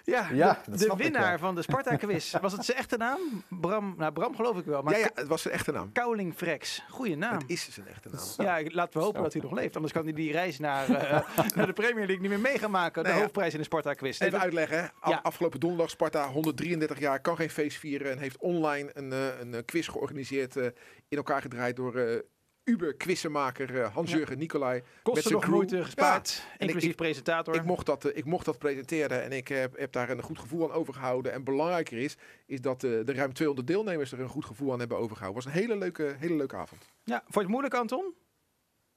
[0.03, 2.35] Ja, Ja, de, winnaar van de Sparta-quiz.
[2.41, 3.19] Was het zijn echte naam?
[3.49, 4.81] Bram, nou, Bram geloof ik wel.
[4.81, 5.91] Maar Ja, ja, het was zijn echte naam.
[5.91, 6.83] Kouling-Frex.
[6.89, 7.33] Goeie naam.
[7.37, 8.23] Het is zijn echte naam.
[8.63, 9.75] Ja, laten we hopen dat hij nog leeft.
[9.75, 11.21] Anders kan hij die reis naar, eh,
[11.55, 13.03] naar de Premier League niet meer mee gaan maken.
[13.03, 13.15] De ja.
[13.15, 14.19] hoofdprijs in de Sparta-quiz.
[14.19, 14.77] Even uitleggen.
[14.77, 14.87] hè.
[14.99, 15.19] Af- Ja.
[15.23, 19.53] Afgelopen donderdag Sparta 133 jaar, kan geen feest vieren en heeft online een, eh, een
[19.53, 20.65] eh, quiz georganiseerd, eh,
[21.07, 22.19] in elkaar gedraaid door eh
[22.63, 24.73] Uber-quizzenmaker eh, Hans-Jurgen Nicolai.
[24.79, 25.55] met Kosten zijn nog crew.
[25.55, 27.55] moeite gespaard, en ik- inclusief ik- presentator.
[27.55, 30.63] Ik mocht, dat, ik mocht dat presenteren en ik heb, heb daar een goed gevoel
[30.63, 31.31] aan overgehouden.
[31.33, 34.79] En belangrijker is, is dat eh, de ruim 200 deelnemers er een goed gevoel aan
[34.79, 35.43] hebben overgehouden.
[35.43, 36.81] Het was een hele leuke, hele leuke avond.
[37.03, 38.13] Ja, vond je het moeilijk, Anton?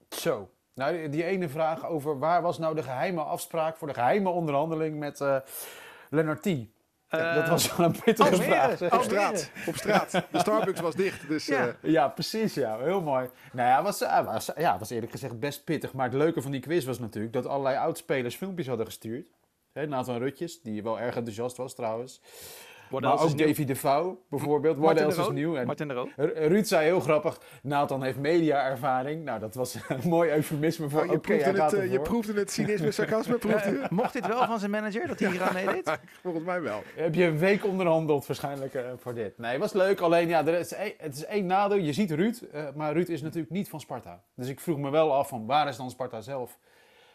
[0.09, 0.51] Zo.
[0.75, 4.29] Nou, die- die ene vraag over waar was nou de geheime afspraak voor de geheime
[4.29, 5.37] onderhandeling met eh
[6.11, 6.47] Lennart T.
[7.11, 8.83] Ja, dat Eh, was wel een pittige vraag.
[8.93, 10.11] Op straat, op straat.
[10.33, 11.47] De Starbucks was dicht, dus...
[11.47, 11.67] Ja.
[11.67, 12.55] eh, Ja, precies.
[12.55, 13.29] Ja, heel mooi.
[13.53, 15.93] Nou ja, was, eh, was, ja, was eerlijk gezegd best pittig.
[15.93, 19.31] Maar het leuke van die quiz was natuurlijk dat allerlei oudspelers filmpjes hadden gestuurd.
[19.73, 22.21] Hè, Nathan Rutjes, die wel erg enthousiast was trouwens.
[22.91, 23.39] What maar ook?
[23.39, 23.65] Davy
[24.31, 24.77] bijvoorbeeld.
[24.77, 25.57] What Martin else is nieuw?
[25.57, 26.09] En Martin de Roo.
[26.17, 29.25] Ru- Ruud zei heel grappig, Nathan heeft media-ervaring.
[29.25, 32.33] Nou, dat was een mooi eufemisme voor nou, je, hij proefde het, eh, je proefde
[32.33, 33.87] het cynisme, sarcasme, proefde?
[33.91, 35.99] Mocht dit wel van zijn manager, dat hij hier aan meedeed?
[36.23, 36.83] Volgens mij wel.
[36.95, 39.39] Heb je een week onderhandeld waarschijnlijk eh, voor dit?
[39.39, 40.01] Nee, was leuk.
[40.01, 41.79] Alleen ja, er is één- het is één nadeel.
[41.79, 44.23] Je ziet Ruud, eh, maar Ruud is natuurlijk niet van Sparta.
[44.35, 46.59] Dus ik vroeg me wel af van waar is dan Sparta zelf?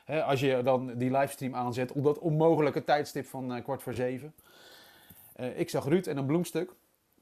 [0.06, 3.94] Hè, als je dan die livestream aanzet op dat onmogelijke tijdstip van eh, kwart voor
[3.94, 4.34] zeven.
[5.36, 6.72] Eh, ik zag Ruud en een bloemstuk.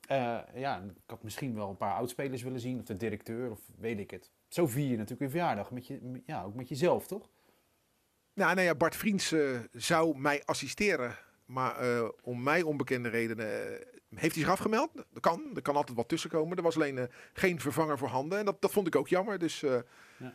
[0.07, 2.79] Eh, ja, ik had misschien wel een paar oudspelers willen zien.
[2.79, 4.31] Of de directeur, of weet ik het.
[4.47, 5.71] Zo vier je natuurlijk een verjaardag.
[5.71, 7.29] Met je, ja, ook met jezelf, toch?
[8.33, 11.15] Nou, nou ja, Bart Vriends eh, zou mij assisteren.
[11.45, 13.47] Maar eh, om mij onbekende redenen
[14.15, 14.89] heeft hij zich afgemeld.
[14.95, 16.57] Dat kan, er kan altijd wat tussenkomen.
[16.57, 18.39] Er was alleen eh, geen vervanger voor handen.
[18.39, 19.39] En dat, dat vond ik ook jammer.
[19.39, 19.79] Dus eh,
[20.17, 20.33] Ja.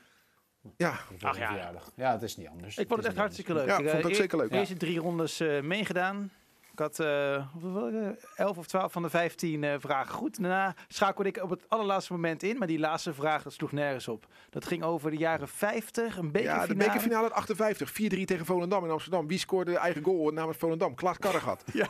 [0.77, 1.49] ja, Ach ja.
[1.49, 1.93] verjaardag.
[1.97, 2.77] Ja, het is niet anders.
[2.79, 3.69] Ik vond het echt hartstikke anders.
[3.71, 3.79] leuk.
[3.79, 4.51] Ja, ik vond het ook eh, zeker leuk.
[4.51, 6.31] De eerste drie rondes eh, meegedaan.
[6.77, 10.41] Ik had eh, hoeveel, eh, 11 of 12 van de 15 eh, vragen goed.
[10.41, 12.59] Daarna schakelde ik op het allerlaatste moment in.
[12.59, 14.27] Maar die laatste vraag dat sloeg nergens op.
[14.51, 16.61] Dat ging over de jaren 50, een bekerfinale.
[16.61, 17.91] ja, de bekerfinale uit 58.
[17.91, 17.93] 4-3
[18.25, 19.27] tegen Volendam in Amsterdam.
[19.27, 20.95] Wie scoorde de eigen goal namens Volendam?
[20.95, 21.65] Klaas Karregat.
[21.73, 21.89] Ja,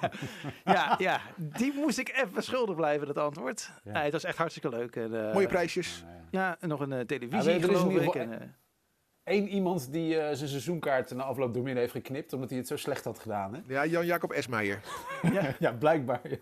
[0.64, 3.70] ja, ja, die moest ik even schuldig blijven, dat antwoord.
[3.84, 3.92] Ja.
[3.92, 4.96] Nee, het was echt hartstikke leuk.
[4.96, 6.04] En, eh, Mooie prijsjes.
[6.06, 6.24] Ja, ja.
[6.30, 8.14] Ja, en nog een Ja, televisie, is in geloof ik.
[8.14, 8.54] En,
[9.26, 12.68] Eén iemand die eh, zijn seizoenkaart na afloop door midden heeft geknipt, omdat hij het
[12.68, 13.54] zo slecht had gedaan.
[13.54, 13.60] Hè?
[13.66, 14.80] Ja, Jan-Jacob Esmeijer.
[15.58, 16.20] ja, blijkbaar.
[16.22, 16.36] ja.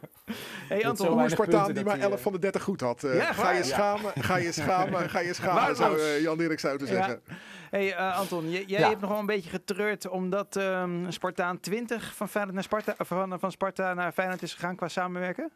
[0.68, 3.04] hey, Met Anton, weinig Spartaan die maar hij, 11 eh, van de 30 goed had.
[3.04, 3.62] Eh, Ja, ga je Ja.
[3.64, 6.90] schamen, ga je schamen, ga je schamen, zou eh, Jan Dirk zou te Ja.
[6.90, 7.22] zeggen.
[7.70, 8.88] Hey eh, Anton, jij Ja.
[8.88, 13.38] hebt nog wel een beetje getreurd omdat ehm, Spartaan 20 van, Feyenoord naar Sparta, van,
[13.38, 15.50] van Sparta naar Feyenoord is gegaan qua samenwerken.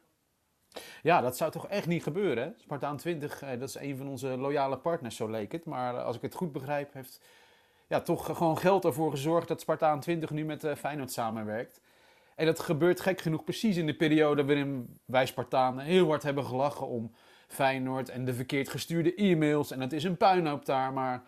[1.03, 2.55] Ja, dat zou toch echt niet gebeuren.
[2.59, 5.64] Spartaan 20, eh, dat is een van onze loyale partners, zo leek het.
[5.64, 7.21] Maar eh, als ik het goed begrijp, heeft
[7.87, 11.81] ja, toch gewoon geld ervoor gezorgd dat Spartaan 20 nu met eh, Feyenoord samenwerkt.
[12.35, 16.45] En dat gebeurt gek genoeg precies in de periode waarin wij Spartanen heel hard hebben
[16.45, 17.12] gelachen om
[17.47, 19.71] Feyenoord en de verkeerd gestuurde e-mails.
[19.71, 21.23] En het is een puinhoop daar, maar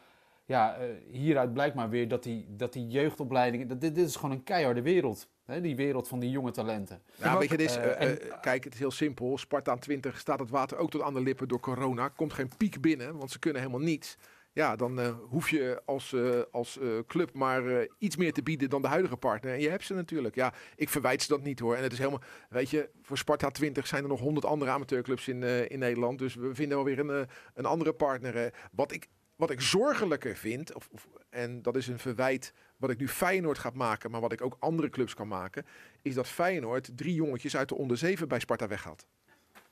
[0.44, 0.76] ja,
[1.10, 4.42] hieruit blijkt maar weer dat die, dat die jeugdopleidingen, dat, dit, dit is gewoon een
[4.42, 5.28] keiharde wereld.
[5.50, 5.60] Hè?
[5.60, 7.02] Die wereld van die jonge talenten.
[7.16, 9.38] Ja, weet je, dit is, eh, eh, en- eh, kijk, het is heel simpel.
[9.38, 12.08] Spartaan 20 staat het water ook tot aan de lippen door corona.
[12.08, 14.16] Komt geen piek binnen, want ze kunnen helemaal niets.
[14.52, 16.14] Ja, dan hoef je als,
[16.50, 19.52] als club maar iets meer te bieden dan de huidige partner.
[19.52, 20.34] En je hebt ze natuurlijk.
[20.34, 21.76] Ja, ik verwijt ze dat niet hoor.
[21.76, 25.28] En het is helemaal, weet je, voor Sparta 20 zijn er nog honderd andere amateurclubs
[25.28, 26.18] in, in Nederland.
[26.18, 28.54] Dus we vinden wel weer een, een andere partner.
[28.72, 32.98] wat, ik, wat ik zorgelijker vind, of, of, en dat is een verwijt wat ik
[32.98, 35.66] nu Feyenoord ga maken, maar wat ik ook andere clubs kan maken,
[36.02, 39.06] is dat Feyenoord drie jongetjes uit de onder 7 bij Sparta weghaalt.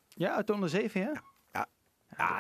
[0.08, 1.06] Ja, uit de onder 7, ja?
[1.06, 1.22] Ja,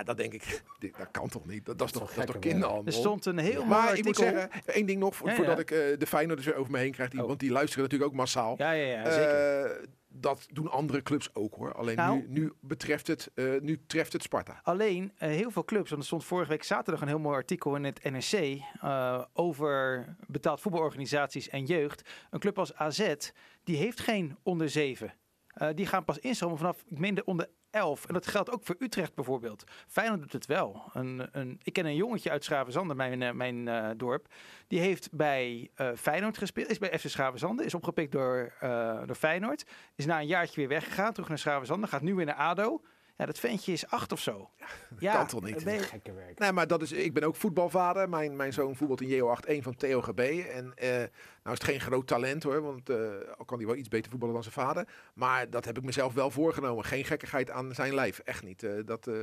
[0.04, 0.62] dat denk ik.
[0.78, 1.64] Dit- Dat kan toch niet?
[1.66, 2.86] Dat, dat is toch, dat toch kinderhandel?
[2.86, 4.40] Er stond een heel mooi maar ik moet artikel.
[4.40, 5.36] zeggen, één ding nog, vo- Ja, ja.
[5.36, 7.10] voordat ik eh, de Feyenoorders weer over me heen krijg.
[7.10, 7.26] Die, Oh.
[7.26, 8.54] Want die luisteren natuurlijk ook massaal.
[8.58, 9.64] Ja, ja, ja, zeker.
[9.70, 11.72] Eh, dat doen andere clubs ook hoor.
[11.74, 12.18] Alleen Nou.
[12.18, 14.60] nu, nu, betreft het, eh, nu treft het Sparta.
[14.62, 17.76] Alleen eh, heel veel clubs, want er stond vorige week zaterdag een heel mooi artikel
[17.76, 22.10] in het NRC eh, over betaald voetbalorganisaties en jeugd.
[22.30, 23.14] Een club als AZ,
[23.64, 25.14] die heeft geen onder 7.
[25.48, 28.06] Eh, die gaan pas instromen vanaf, ik meen de onder 11.
[28.06, 29.64] En dat geldt ook voor Utrecht bijvoorbeeld.
[29.88, 30.90] Feyenoord doet het wel.
[30.92, 34.26] Een, een, ik ken een jongetje uit Schravenzande, mijn, eh, mijn eh, dorp.
[34.66, 36.70] Die heeft bij eh, Feyenoord gespeeld.
[36.70, 37.04] Is bij FC.
[37.64, 38.52] Is opgepikt door,
[39.06, 39.64] door Feyenoord.
[39.94, 41.12] Is na een jaartje weer weggegaan.
[41.12, 41.86] Terug naar Schravenzande.
[41.86, 42.80] Gaat nu weer naar ADO.
[43.18, 44.50] Ja, dat ventje is acht of zo.
[44.98, 45.64] Ja, kan toch niet?
[45.64, 46.38] ben je- Gekke werk.
[46.38, 48.08] Nee, maar dat is, ik ben ook voetbalvader.
[48.08, 50.18] Mijn, mijn zoon voetbalt in JO81 van TOGB.
[50.52, 51.06] En eh, nou
[51.44, 52.96] is het geen groot talent hoor, want eh,
[53.38, 54.88] al kan hij wel iets beter voetballen dan zijn vader.
[55.14, 56.84] Maar dat heb ik mezelf wel voorgenomen.
[56.84, 58.62] Geen gekkigheid aan zijn lijf, echt niet.
[58.62, 59.14] Eh, dat, eh,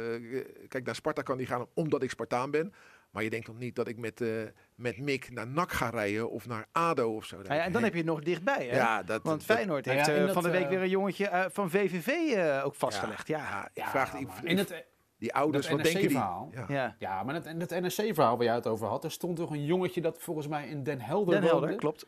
[0.67, 2.73] kijk, naar Sparta kan hij gaan omdat ik Spartaan ben.
[3.15, 4.27] Maar je denkt toch niet dat ik met, eh,
[4.75, 7.37] met Mick naar NAC ga rijden of naar ADO of zo.
[7.43, 8.67] Ja, en dan heb je het nog dichtbij.
[8.67, 8.75] Hè?
[8.75, 11.27] Ja, dat, Want Feyenoord Nou heeft ja, eh, van de week eh, weer een jongetje
[11.27, 13.27] eh, van VVV eh, ook vastgelegd.
[13.27, 14.85] Ja, ja, vraag die, in het,
[15.17, 16.17] die ouders, dat wat denken die?
[16.17, 16.65] Ja.
[16.67, 16.95] ja.
[16.99, 19.65] ja, maar het, en het NRC-verhaal waar jij het over had, er stond toch een
[19.65, 21.75] jongetje dat volgens mij in Den Helder Den Helder, woonde.
[21.75, 22.05] klopt.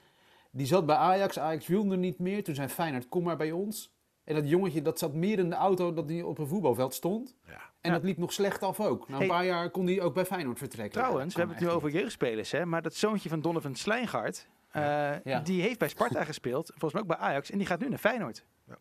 [0.52, 2.44] Die zat bij Ajax, Ajax wilde niet meer.
[2.44, 3.96] Toen zei Feyenoord, kom maar bij ons.
[4.24, 7.36] En dat jongetje dat zat meer in de auto dat hij op een voetbalveld stond.
[7.46, 7.67] Ja.
[7.88, 8.00] En Ja.
[8.00, 9.08] dat liep nog slecht af ook.
[9.08, 9.28] Na een Hey.
[9.30, 11.00] paar jaar kon hij ook bij Feyenoord vertrekken.
[11.02, 12.66] Trouwens, we hebben het nu over jeugdspelers, hè?
[12.66, 14.82] maar dat zoontje van Donovan Slijngaard, eh,
[15.24, 15.40] Ja.
[15.40, 17.98] die heeft bij Sparta gespeeld, volgens mij ook bij Ajax, en die gaat nu naar
[18.00, 18.46] Feyenoord.
[18.68, 18.78] Ja.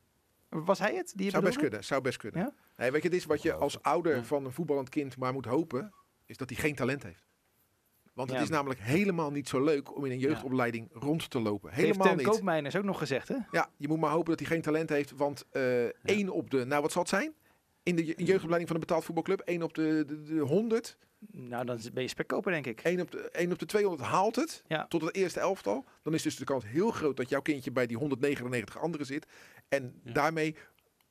[0.49, 1.13] Was hij het?
[1.17, 2.41] Die Zou best kunnen, zou best kunnen.
[2.41, 2.53] Ja?
[2.77, 4.23] Nee, weet je, dit is wat je als ouder Ja.
[4.23, 5.93] van een voetballend kind maar moet hopen,
[6.27, 7.25] is dat hij geen talent heeft.
[8.15, 8.45] Want het Ja.
[8.45, 11.71] is namelijk helemaal niet zo leuk om in een jeugdopleiding rond te lopen.
[11.71, 12.27] Heeft Helemaal Teun niet.
[12.27, 13.37] Koopmeiners ook nog gezegd, hè?
[13.51, 16.65] Ja, je moet maar hopen dat hij geen talent heeft, want eh één op de,
[16.65, 17.35] nou wat zal het zijn?
[17.87, 20.99] In de je- jeugdopleiding van een betaald voetbalclub, één op de, de, de 100,
[21.31, 22.81] Nou, dan ben je spekkoper, denk ik.
[22.81, 24.87] één op de, één op de 200 haalt het Ja.
[24.87, 25.85] tot het eerste elftal.
[26.03, 29.27] Dan is dus de kans heel groot dat jouw kindje bij die 199 anderen zit.
[29.69, 30.13] En Ja.
[30.13, 30.57] daarmee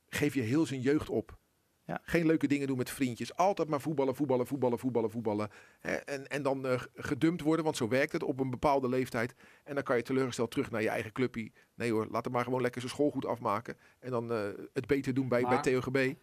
[0.07, 1.37] geef je heel zijn jeugd op.
[1.85, 1.99] Ja.
[2.03, 3.35] Geen leuke dingen doen met vriendjes.
[3.35, 5.49] Altijd maar voetballen, voetballen, voetballen, voetballen, voetballen.
[5.79, 9.35] Hè, en, en dan eh, gedumpt worden, want zo werkt het op een bepaalde leeftijd.
[9.63, 11.51] En dan kan je teleurgesteld terug naar je eigen clubje.
[11.75, 13.77] Nee hoor, laat hem maar gewoon lekker zijn school goed afmaken.
[13.99, 16.13] En dan eh, het beter doen bij, Maar- bij TOGB.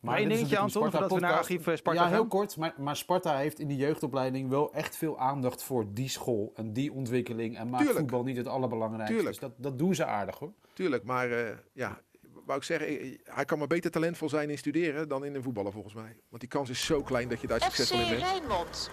[0.00, 2.28] Maar één dingetje, Anton, voordat we naar archief eh, Sparta Ja, heel gaan.
[2.28, 2.56] kort.
[2.56, 6.72] Maar, maar Sparta heeft in die jeugdopleiding wel echt veel aandacht voor die school en
[6.72, 7.56] die ontwikkeling.
[7.56, 7.98] En maakt Tuurlijk.
[7.98, 9.14] voetbal niet het allerbelangrijkste.
[9.16, 9.40] Tuurlijk.
[9.40, 10.52] Dus dat, dat doen ze aardig hoor.
[10.72, 12.00] Tuurlijk, maar eh, ja,
[12.44, 15.42] wou ik zeggen, eh, hij kan maar beter talentvol zijn in studeren dan in een
[15.42, 16.16] voetballen volgens mij.
[16.28, 18.22] Want die kans is zo klein dat je daar FC succesvol in bent.
[18.22, 18.90] Rijnmond.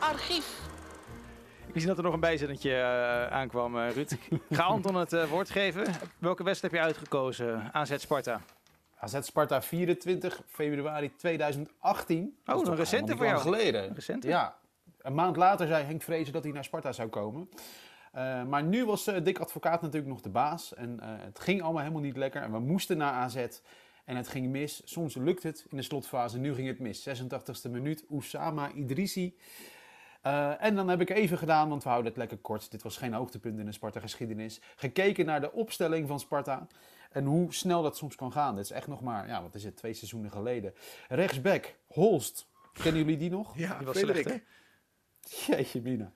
[0.00, 0.60] Archief.
[1.72, 2.82] Ik zie dat er nog een bijzinnetje
[3.30, 4.10] aankwam, Ruud.
[4.30, 5.84] Ik ga Anton het woord geven.
[6.18, 7.70] Welke wedstrijd heb je uitgekozen?
[7.72, 8.40] AZ Sparta.
[8.98, 12.36] AZ Sparta 24 februari 2018.
[12.44, 13.40] Dat is een recente voor jou.
[13.40, 13.88] geleden.
[13.88, 14.28] Een recente?
[14.28, 14.56] Ja.
[14.98, 17.48] Een maand later zei Henk Vrezen dat hij naar Sparta zou komen.
[18.12, 20.74] Eh, maar nu was eh Dick Advocaat natuurlijk nog de baas.
[20.74, 22.42] En eh, het ging allemaal helemaal niet lekker.
[22.42, 23.46] En we moesten naar AZ.
[24.04, 24.82] En het ging mis.
[24.84, 26.38] Soms lukt het in de slotfase.
[26.38, 27.08] Nu ging het mis.
[27.08, 28.04] 86e minuut.
[28.10, 29.36] Oussama Idrissi.
[30.22, 32.70] Eh, en dan heb ik even gedaan, want we houden het lekker kort.
[32.70, 34.60] Dit was geen hoogtepunt in de Sparta-geschiedenis.
[34.76, 36.66] Gekeken naar de opstelling van Sparta.
[37.16, 38.54] En hoe snel dat soms kan gaan.
[38.56, 40.74] Dit is echt nog maar, ja, wat is het, twee seizoenen geleden.
[41.08, 42.46] Rechtsback, Holst.
[42.72, 43.56] Kennen jullie die nog?
[43.58, 44.22] Ja, Die was Frederik.
[44.28, 44.44] slecht,
[45.46, 46.12] Jeetje, Mina.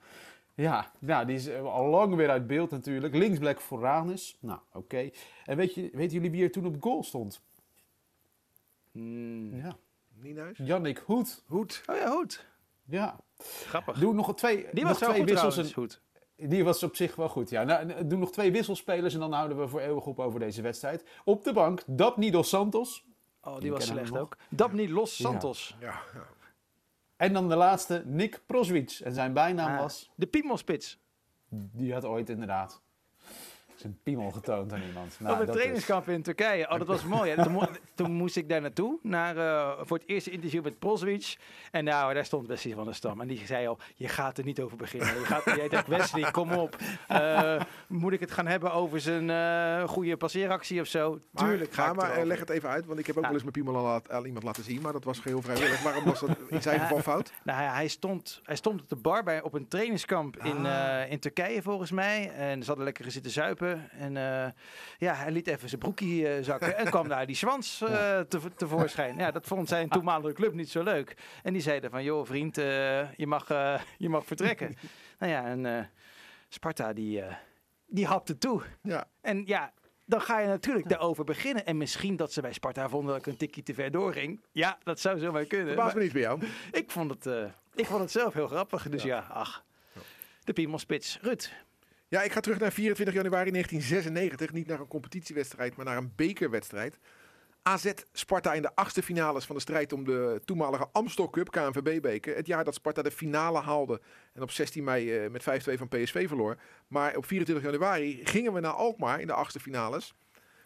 [0.55, 3.15] Ja, nou, die is eh, al lang weer uit beeld natuurlijk.
[3.15, 4.37] Linksback Foranus.
[4.41, 5.11] Nou, oké.
[5.45, 7.41] En weet je, weten jullie wie er toen op goal stond?
[8.93, 9.57] Hmm.
[9.57, 9.77] Ja.
[10.15, 10.59] Nienhuis.
[10.63, 11.43] Yannick Hoed.
[11.47, 11.83] Hoed.
[11.87, 12.47] Oh ja, goed.
[12.85, 13.21] Ja.
[13.67, 13.99] Grappig.
[13.99, 15.55] Doe nog twee, Die nog was wel twee goed wissels.
[15.55, 15.77] trouwens.
[15.77, 16.01] En, Goed.
[16.49, 17.63] Die was op zich wel goed, ja.
[17.63, 21.05] Nou, doe nog twee wisselspelers en dan houden we voor eeuwig op over deze wedstrijd.
[21.25, 23.05] Op de bank, Dapni dos Santos.
[23.43, 24.37] Oh, die Die was slecht ook.
[24.49, 25.17] Dabni Los.
[25.17, 25.77] Santos.
[25.81, 26.27] Ja, ja.
[27.17, 29.01] En dan de laatste, Nick Proswitz.
[29.01, 30.11] En zijn bijnaam Ah, was...
[30.15, 30.99] De Piemelspits.
[31.49, 32.83] Die had ooit inderdaad
[33.81, 35.17] zijn piemel getoond aan iemand.
[35.21, 36.71] Nou, op een dat trainingskamp in Turkije.
[36.71, 37.31] Oh, dat was mooi.
[37.31, 37.43] hè.
[37.43, 41.37] Toen, mo- toen moest ik daar naartoe, naar, eh, voor het eerste interview met Proswitz.
[41.71, 43.21] En nou, daar stond Wesley van der Stam.
[43.21, 45.09] En die zei al, je gaat er niet over beginnen.
[45.19, 46.77] Je gaat, jij denkt, Wesley, kom op.
[47.09, 51.19] Eh, moet ik het gaan hebben over zijn eh, goede passeeractie of zo?
[51.31, 52.27] Maar, Tuurlijk ga maar, ik maar, erover.
[52.27, 53.29] leg het even uit, want ik heb ook Ja.
[53.31, 55.83] wel eens mijn piemel al laat- aan iemand laten zien, maar dat was geheel vrijwillig.
[55.83, 57.33] Waarom was dat in zijn geval fout?
[57.45, 61.03] Nou, hij, hij stond, hij stond op de bar bij, op een trainingskamp in, Ah.
[61.03, 62.31] eh, in Turkije volgens mij.
[62.31, 63.70] En ze hadden lekker zitten zuipen.
[63.99, 64.51] En eh,
[64.99, 66.77] ja, hij liet even zijn broekie eh, zakken.
[66.77, 69.17] en kwam daar die zwans eh, te, tevoorschijn.
[69.17, 71.17] Ja, dat vond zijn toenmalige club niet zo leuk.
[71.43, 73.49] En die zeiden van, joh vriend, je, mag,
[73.99, 74.77] je mag vertrekken.
[75.19, 75.91] nou ja, en
[76.49, 77.23] Sparta die,
[77.87, 78.63] die hapte toe.
[78.83, 79.09] Ja.
[79.21, 79.73] En ja,
[80.05, 81.67] dan ga je natuurlijk daarover beginnen.
[81.67, 84.41] En misschien dat ze bij Sparta vonden dat ik een tikje te ver doorging.
[84.53, 85.67] Ja, dat zou zomaar kunnen.
[85.67, 86.43] Verbaas me niet bij jou.
[86.73, 88.89] ik, vond het, ik vond het zelf heel grappig.
[88.89, 89.65] Dus ja, ach.
[90.45, 91.19] De Piemelspits.
[91.23, 91.51] Ruud.
[92.11, 94.53] Ja, ik ga terug naar 24 januari 1996.
[94.53, 96.99] Niet naar een competitiewedstrijd, maar naar een bekerwedstrijd.
[97.63, 102.37] AZ Sparta in de achtste finales van de strijd om de toenmalige Amstel Cup KNVB-beker.
[102.37, 104.01] Het jaar dat Sparta de finale haalde
[104.33, 106.57] en op 16 mei eh, met 5-2 van PSV verloor.
[106.87, 110.15] Maar op 24 januari gingen we naar Alkmaar in de achtste finales.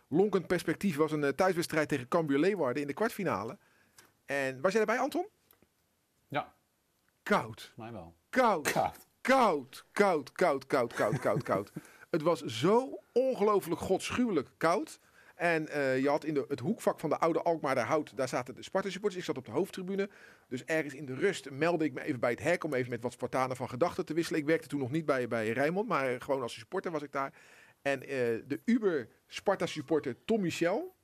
[0.09, 3.59] Lonkend perspectief was een eh, thuiswedstrijd tegen Cambuur Leeuwarden in de kwartfinale.
[4.27, 5.27] En was jij erbij, Anton?
[6.29, 6.55] Ja,
[7.23, 7.73] Koud.
[7.77, 8.15] mij wel.
[8.31, 8.73] Koud.
[8.73, 9.13] Koud.
[9.25, 11.73] Koud, koud, koud, koud, koud, koud, koud.
[12.11, 15.01] Het was zo ongelooflijk godschuwelijk koud.
[15.35, 18.29] En eh, je had in de, het hoekvak van de oude Alkmaar daar hout, daar
[18.29, 19.21] zaten de Sparta supporters.
[19.21, 20.09] Ik zat op de hoofdtribune.
[20.49, 23.03] Dus ergens in de rust meldde ik me even bij het hek om even met
[23.03, 24.41] wat Spartanen van gedachten te wisselen.
[24.41, 27.33] Ik werkte toen nog niet bij, bij Rijnmond, maar gewoon als supporter was ik daar.
[27.83, 28.09] En eh,
[28.47, 30.95] de Uber Sparta supporter Tom Michel,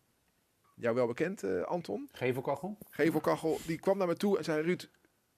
[0.75, 2.79] jou wel bekend eh, Anton, Gevelkachel?
[2.91, 4.89] Gevelkachel, die kwam naar me toe en zei: Ruud,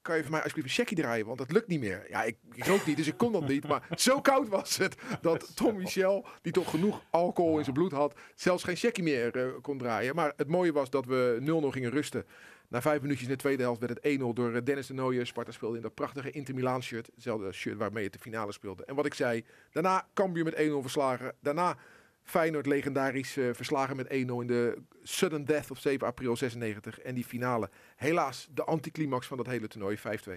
[0.03, 1.27] kan je voor mij alsjeblieft een checkie draaien?
[1.27, 2.07] Want dat lukt niet meer.
[2.09, 3.69] Ja, ik, ik rook niet, dus ik kon dat niet.
[3.69, 7.93] Maar zo koud was het dat Tom Michel, die toch genoeg alcohol in zijn bloed
[7.93, 10.15] had, zelfs geen checkie meer eh, kon draaien.
[10.15, 12.25] Maar het mooie was dat we 0-0 gingen rusten.
[12.69, 15.27] Na vijf minuutjes in de tweede helft werd het 1-0 door eh, Dennis de Nooijen.
[15.27, 17.11] Sparta speelde in dat prachtige Inter Milaan shirt.
[17.15, 18.85] Hetzelfde shirt waarmee het de finale speelde.
[18.85, 21.35] En wat ik zei, daarna Cambuur met 1-0 verslagen.
[21.41, 21.77] Daarna
[22.23, 26.99] Feyenoord legendarisch eh, verslagen met 1-0 in de sudden death op 7 april 96.
[27.01, 30.33] En die finale, helaas de anticlimax van dat hele toernooi, 5-2.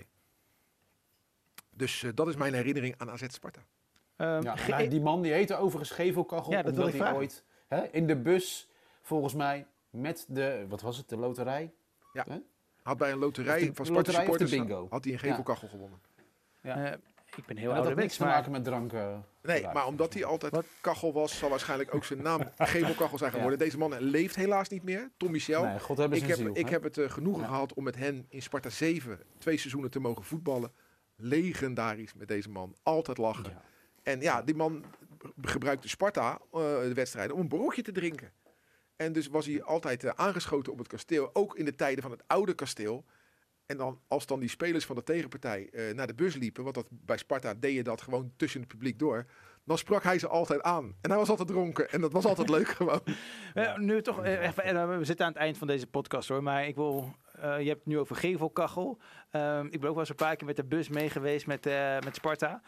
[1.70, 3.62] Dus eh, dat is mijn herinnering aan AZ Sparta.
[4.16, 6.52] Ehm, Ja, nou, die man die heette overigens Gevelkachel.
[6.52, 7.18] Ja, dat omdat wilde ik hij vragen.
[7.18, 8.70] ooit hè, in de bus,
[9.02, 11.74] volgens mij, met de, wat was het, de loterij?
[12.82, 14.88] Had bij een loterij de van Sparta loterij of de supporters bingo.
[14.90, 16.00] had hij een gevelkachel gewonnen.
[16.62, 16.92] eh,
[17.38, 18.94] ik ben heel En dat had ouderwets, niks te maken met drank.
[18.94, 23.32] eh, Nee, maar omdat hij altijd kachel was, zal waarschijnlijk ook zijn naam gevelkachel zijn
[23.32, 23.60] geworden.
[23.60, 25.10] Deze man leeft helaas niet meer.
[25.18, 25.64] Tom Michel.
[25.66, 26.64] Nee, God hebben ik zijn heb, ziel.
[26.66, 27.48] ik heb het eh, genoegen Ja.
[27.48, 30.72] gehad om met hen in Sparta 7 twee seizoenen te mogen voetballen.
[31.16, 32.76] Legendarisch met deze man.
[32.84, 33.50] Altijd lachen.
[33.50, 33.62] Ja.
[34.04, 34.84] En ja, die man
[35.42, 38.32] gebruikte Sparta, eh, de wedstrijden, om een borreltje te drinken.
[38.96, 42.12] En dus was hij altijd eh, aangeschoten op het kasteel, ook in de tijden van
[42.12, 43.06] het oude kasteel.
[43.66, 46.76] En dan, als dan die spelers van de tegenpartij eh, naar de bus liepen, want
[46.76, 49.26] dat, bij Sparta deed je dat gewoon tussen het publiek door,
[49.64, 50.96] dan sprak hij ze altijd aan.
[51.02, 53.02] En hij was altijd dronken en dat was altijd leuk gewoon.
[53.76, 56.68] Nu toch, eh, even, eh, we zitten aan het eind van deze podcast hoor, maar
[56.68, 59.00] ik wil, je hebt het nu over gevelkachel.
[59.32, 61.66] Ehm, ik ben ook wel eens een paar keer met de bus mee geweest met,
[62.04, 62.62] met Sparta.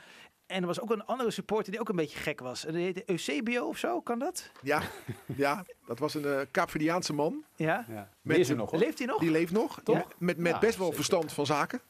[0.47, 2.65] En er was ook een andere supporter die ook een beetje gek was.
[2.65, 4.49] En Die heette Eusebio of zo, kan dat?
[4.61, 4.81] Ja,
[5.25, 7.43] ja dat was een eh Kaapverdiaanse man.
[7.55, 7.85] Ja?
[7.87, 8.09] Ja.
[8.21, 8.79] Met Die is er de- nog, hoor.
[8.79, 9.19] Leeft hij nog?
[9.19, 10.07] Die leeft nog, Toch?
[10.17, 10.95] Met, met Ja, best wel zeker.
[11.03, 11.81] verstand van zaken.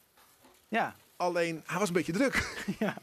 [0.68, 0.94] Ja.
[1.16, 2.56] Alleen, hij was een beetje druk.
[2.78, 2.96] Ja.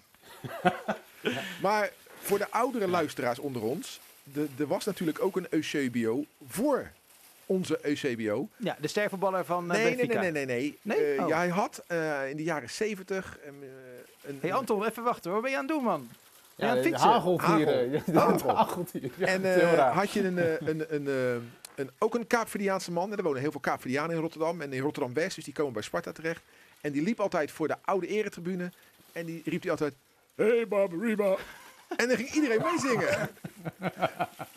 [1.61, 6.91] maar voor de oudere luisteraars onder ons, de, er was natuurlijk ook een Eusebio voor
[7.45, 8.49] onze Eusebio.
[8.57, 10.21] ja, de stervenballer van eh Nee, nee, Benfica.
[10.21, 10.77] nee, nee, nee.
[10.81, 10.97] nee.
[10.97, 11.13] Nee?
[11.15, 11.29] Eh, Oh.
[11.29, 15.31] ja, hij had eh, in de jaren zeventig een, eh, een, hey Anton, even wachten
[15.31, 15.41] hoor.
[15.41, 16.09] Wat ben je aan het doen man?
[16.55, 17.09] Ben je Ja, fietsen?
[17.09, 17.91] hageldieren.
[17.91, 18.55] Ja, de Hagel.
[18.55, 19.11] hageldieren.
[19.17, 19.93] Ja, En eh, raar.
[19.93, 20.37] had je een,
[20.69, 21.41] een, een, eh,
[21.75, 23.11] een, ook een Kaapverdiaanse man.
[23.11, 24.61] En er wonen heel veel Kaapverdianen in Rotterdam.
[24.61, 26.41] En in Rotterdam-West, dus die komen bij Sparta terecht.
[26.81, 28.71] En die liep altijd voor de oude eretribune.
[29.11, 29.93] En die riep hij altijd...
[30.35, 31.35] Hey Barbariba.
[31.95, 33.29] En dan ging iedereen meezingen.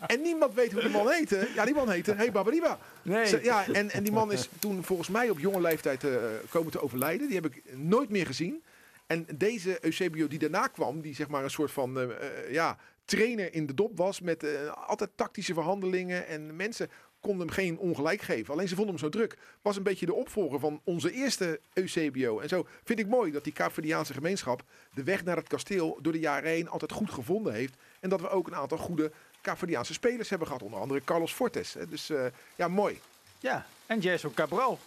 [0.07, 1.49] en niemand weet hoe die man heette.
[1.55, 2.79] Ja, die man heette Hey Barbariba.
[3.03, 3.27] Nee.
[3.27, 6.11] Ze- Ja, en, en die man is toen volgens mij op jonge leeftijd eh,
[6.51, 7.27] komen te overlijden.
[7.27, 8.63] Die heb ik nooit meer gezien.
[9.07, 12.77] En deze Eusebio die daarna kwam, die zeg maar een soort van eh, eh, ja,
[13.05, 14.21] trainer in de dop was.
[14.21, 14.45] Met
[14.87, 16.27] altijd tactische verhandelingen.
[16.27, 18.53] En mensen konden hem geen ongelijk geven.
[18.55, 19.37] Alleen ze vonden hem zo druk.
[19.63, 22.41] Was een beetje de opvolger van onze eerste Eusebio.
[22.41, 24.63] En zo vind ik mooi dat die Kaapverdiaanse gemeenschap
[24.95, 27.75] de weg naar het kasteel door de jaren heen altijd goed gevonden heeft.
[28.01, 30.63] En dat we ook een aantal goede Kaapverdiaanse spelers hebben gehad.
[30.63, 31.75] Onder andere Carlos Fortes.
[31.75, 31.87] hè.
[31.89, 32.27] Dus eh,
[32.57, 33.01] ja, mooi.
[33.41, 34.79] Ja, en Jason Cabral.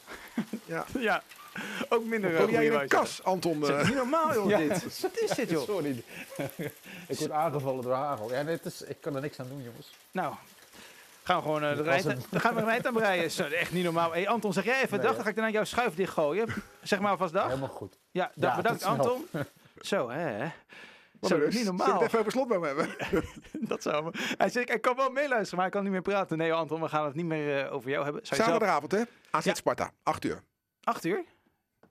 [0.66, 0.86] Ja.
[1.00, 1.24] ja,
[1.90, 3.66] ook minder Kom uh, jij in een kas, Anton?
[3.66, 3.86] Zeg, eh?
[3.88, 4.58] niet normaal joh Ja.
[4.58, 4.84] dit.
[5.02, 5.64] Wat is dit joh?
[5.64, 6.04] Sorry.
[7.08, 8.34] ik word aangevallen door hagel.
[8.34, 9.92] Ja, dit is, ik kan er niks aan doen, jongens.
[10.12, 10.36] Nou,
[11.24, 13.32] gaan we gewoon uh, de rijt, dan gaan we een rijt aan breien.
[13.32, 14.12] Zo, echt niet normaal.
[14.12, 16.48] Hey Anton, zeg jij even Nee, dag, dan ga ik daarna jouw schuif dichtgooien.
[16.84, 17.48] Zeg maar alvast dag.
[17.48, 18.00] Helemaal goed.
[18.12, 18.84] Ja, dag, Ja, bedankt.
[18.84, 19.26] Anton.
[19.80, 20.48] Zo, hè.
[21.22, 21.44] Zo, rust.
[21.46, 21.94] niet Zullen we normaal.
[21.94, 22.96] het even over slotboom hebben?
[23.72, 24.12] Dat zou me.
[24.38, 26.38] Hij zegt, ik kan wel meeluisteren, maar ik kan niet meer praten.
[26.38, 28.26] Nee, Anton, we gaan het niet meer eh, over jou hebben.
[28.26, 28.60] Zou je zelf...
[28.62, 29.02] Zaterdagavond, hè?
[29.30, 29.54] AZ Ja.
[29.54, 30.44] Sparta, 8 uur.
[30.84, 31.24] Acht uur?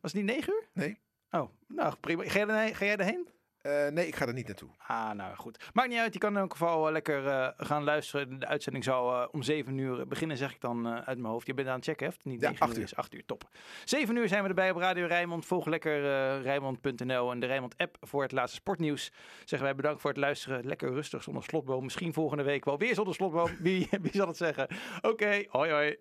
[0.00, 0.68] Was het niet negen uur?
[0.72, 0.98] Nee.
[1.30, 2.22] Oh, nou prima.
[2.24, 2.74] Ga jij, erheen?
[2.74, 3.28] Ga jij erheen?
[3.62, 4.68] Eh, nee, ik ga er niet naartoe.
[4.86, 5.70] Ah, nou goed.
[5.72, 6.12] Maakt niet uit.
[6.12, 8.38] Je kan in elk geval eh, lekker eh, gaan luisteren.
[8.38, 11.46] De uitzending zal eh, om 7 uur beginnen, zeg ik dan eh, uit mijn hoofd.
[11.46, 12.78] Je bent aan het checken, heeft Niet Ja, 9 acht uur.
[12.78, 12.84] uur.
[12.84, 13.48] is 8 uur, top.
[13.84, 15.46] 7 uur zijn we erbij op Radio Rijnmond.
[15.46, 19.12] Volg lekker eh Rijnmond.nl en de Rijnmond-app voor het laatste sportnieuws.
[19.38, 20.66] Zeggen wij bedankt voor het luisteren.
[20.66, 21.84] Lekker rustig zonder slotboom.
[21.84, 23.50] Misschien volgende week wel weer zonder slotboom.
[23.58, 24.68] Wie, wie zal het zeggen?
[25.00, 25.96] Oké, hoi hoi.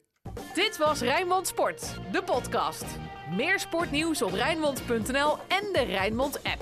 [0.54, 2.86] Dit was Rijnmond Sport, de podcast.
[3.36, 6.62] Meer sportnieuws op Rijnmond.nl en de Rijnmond app.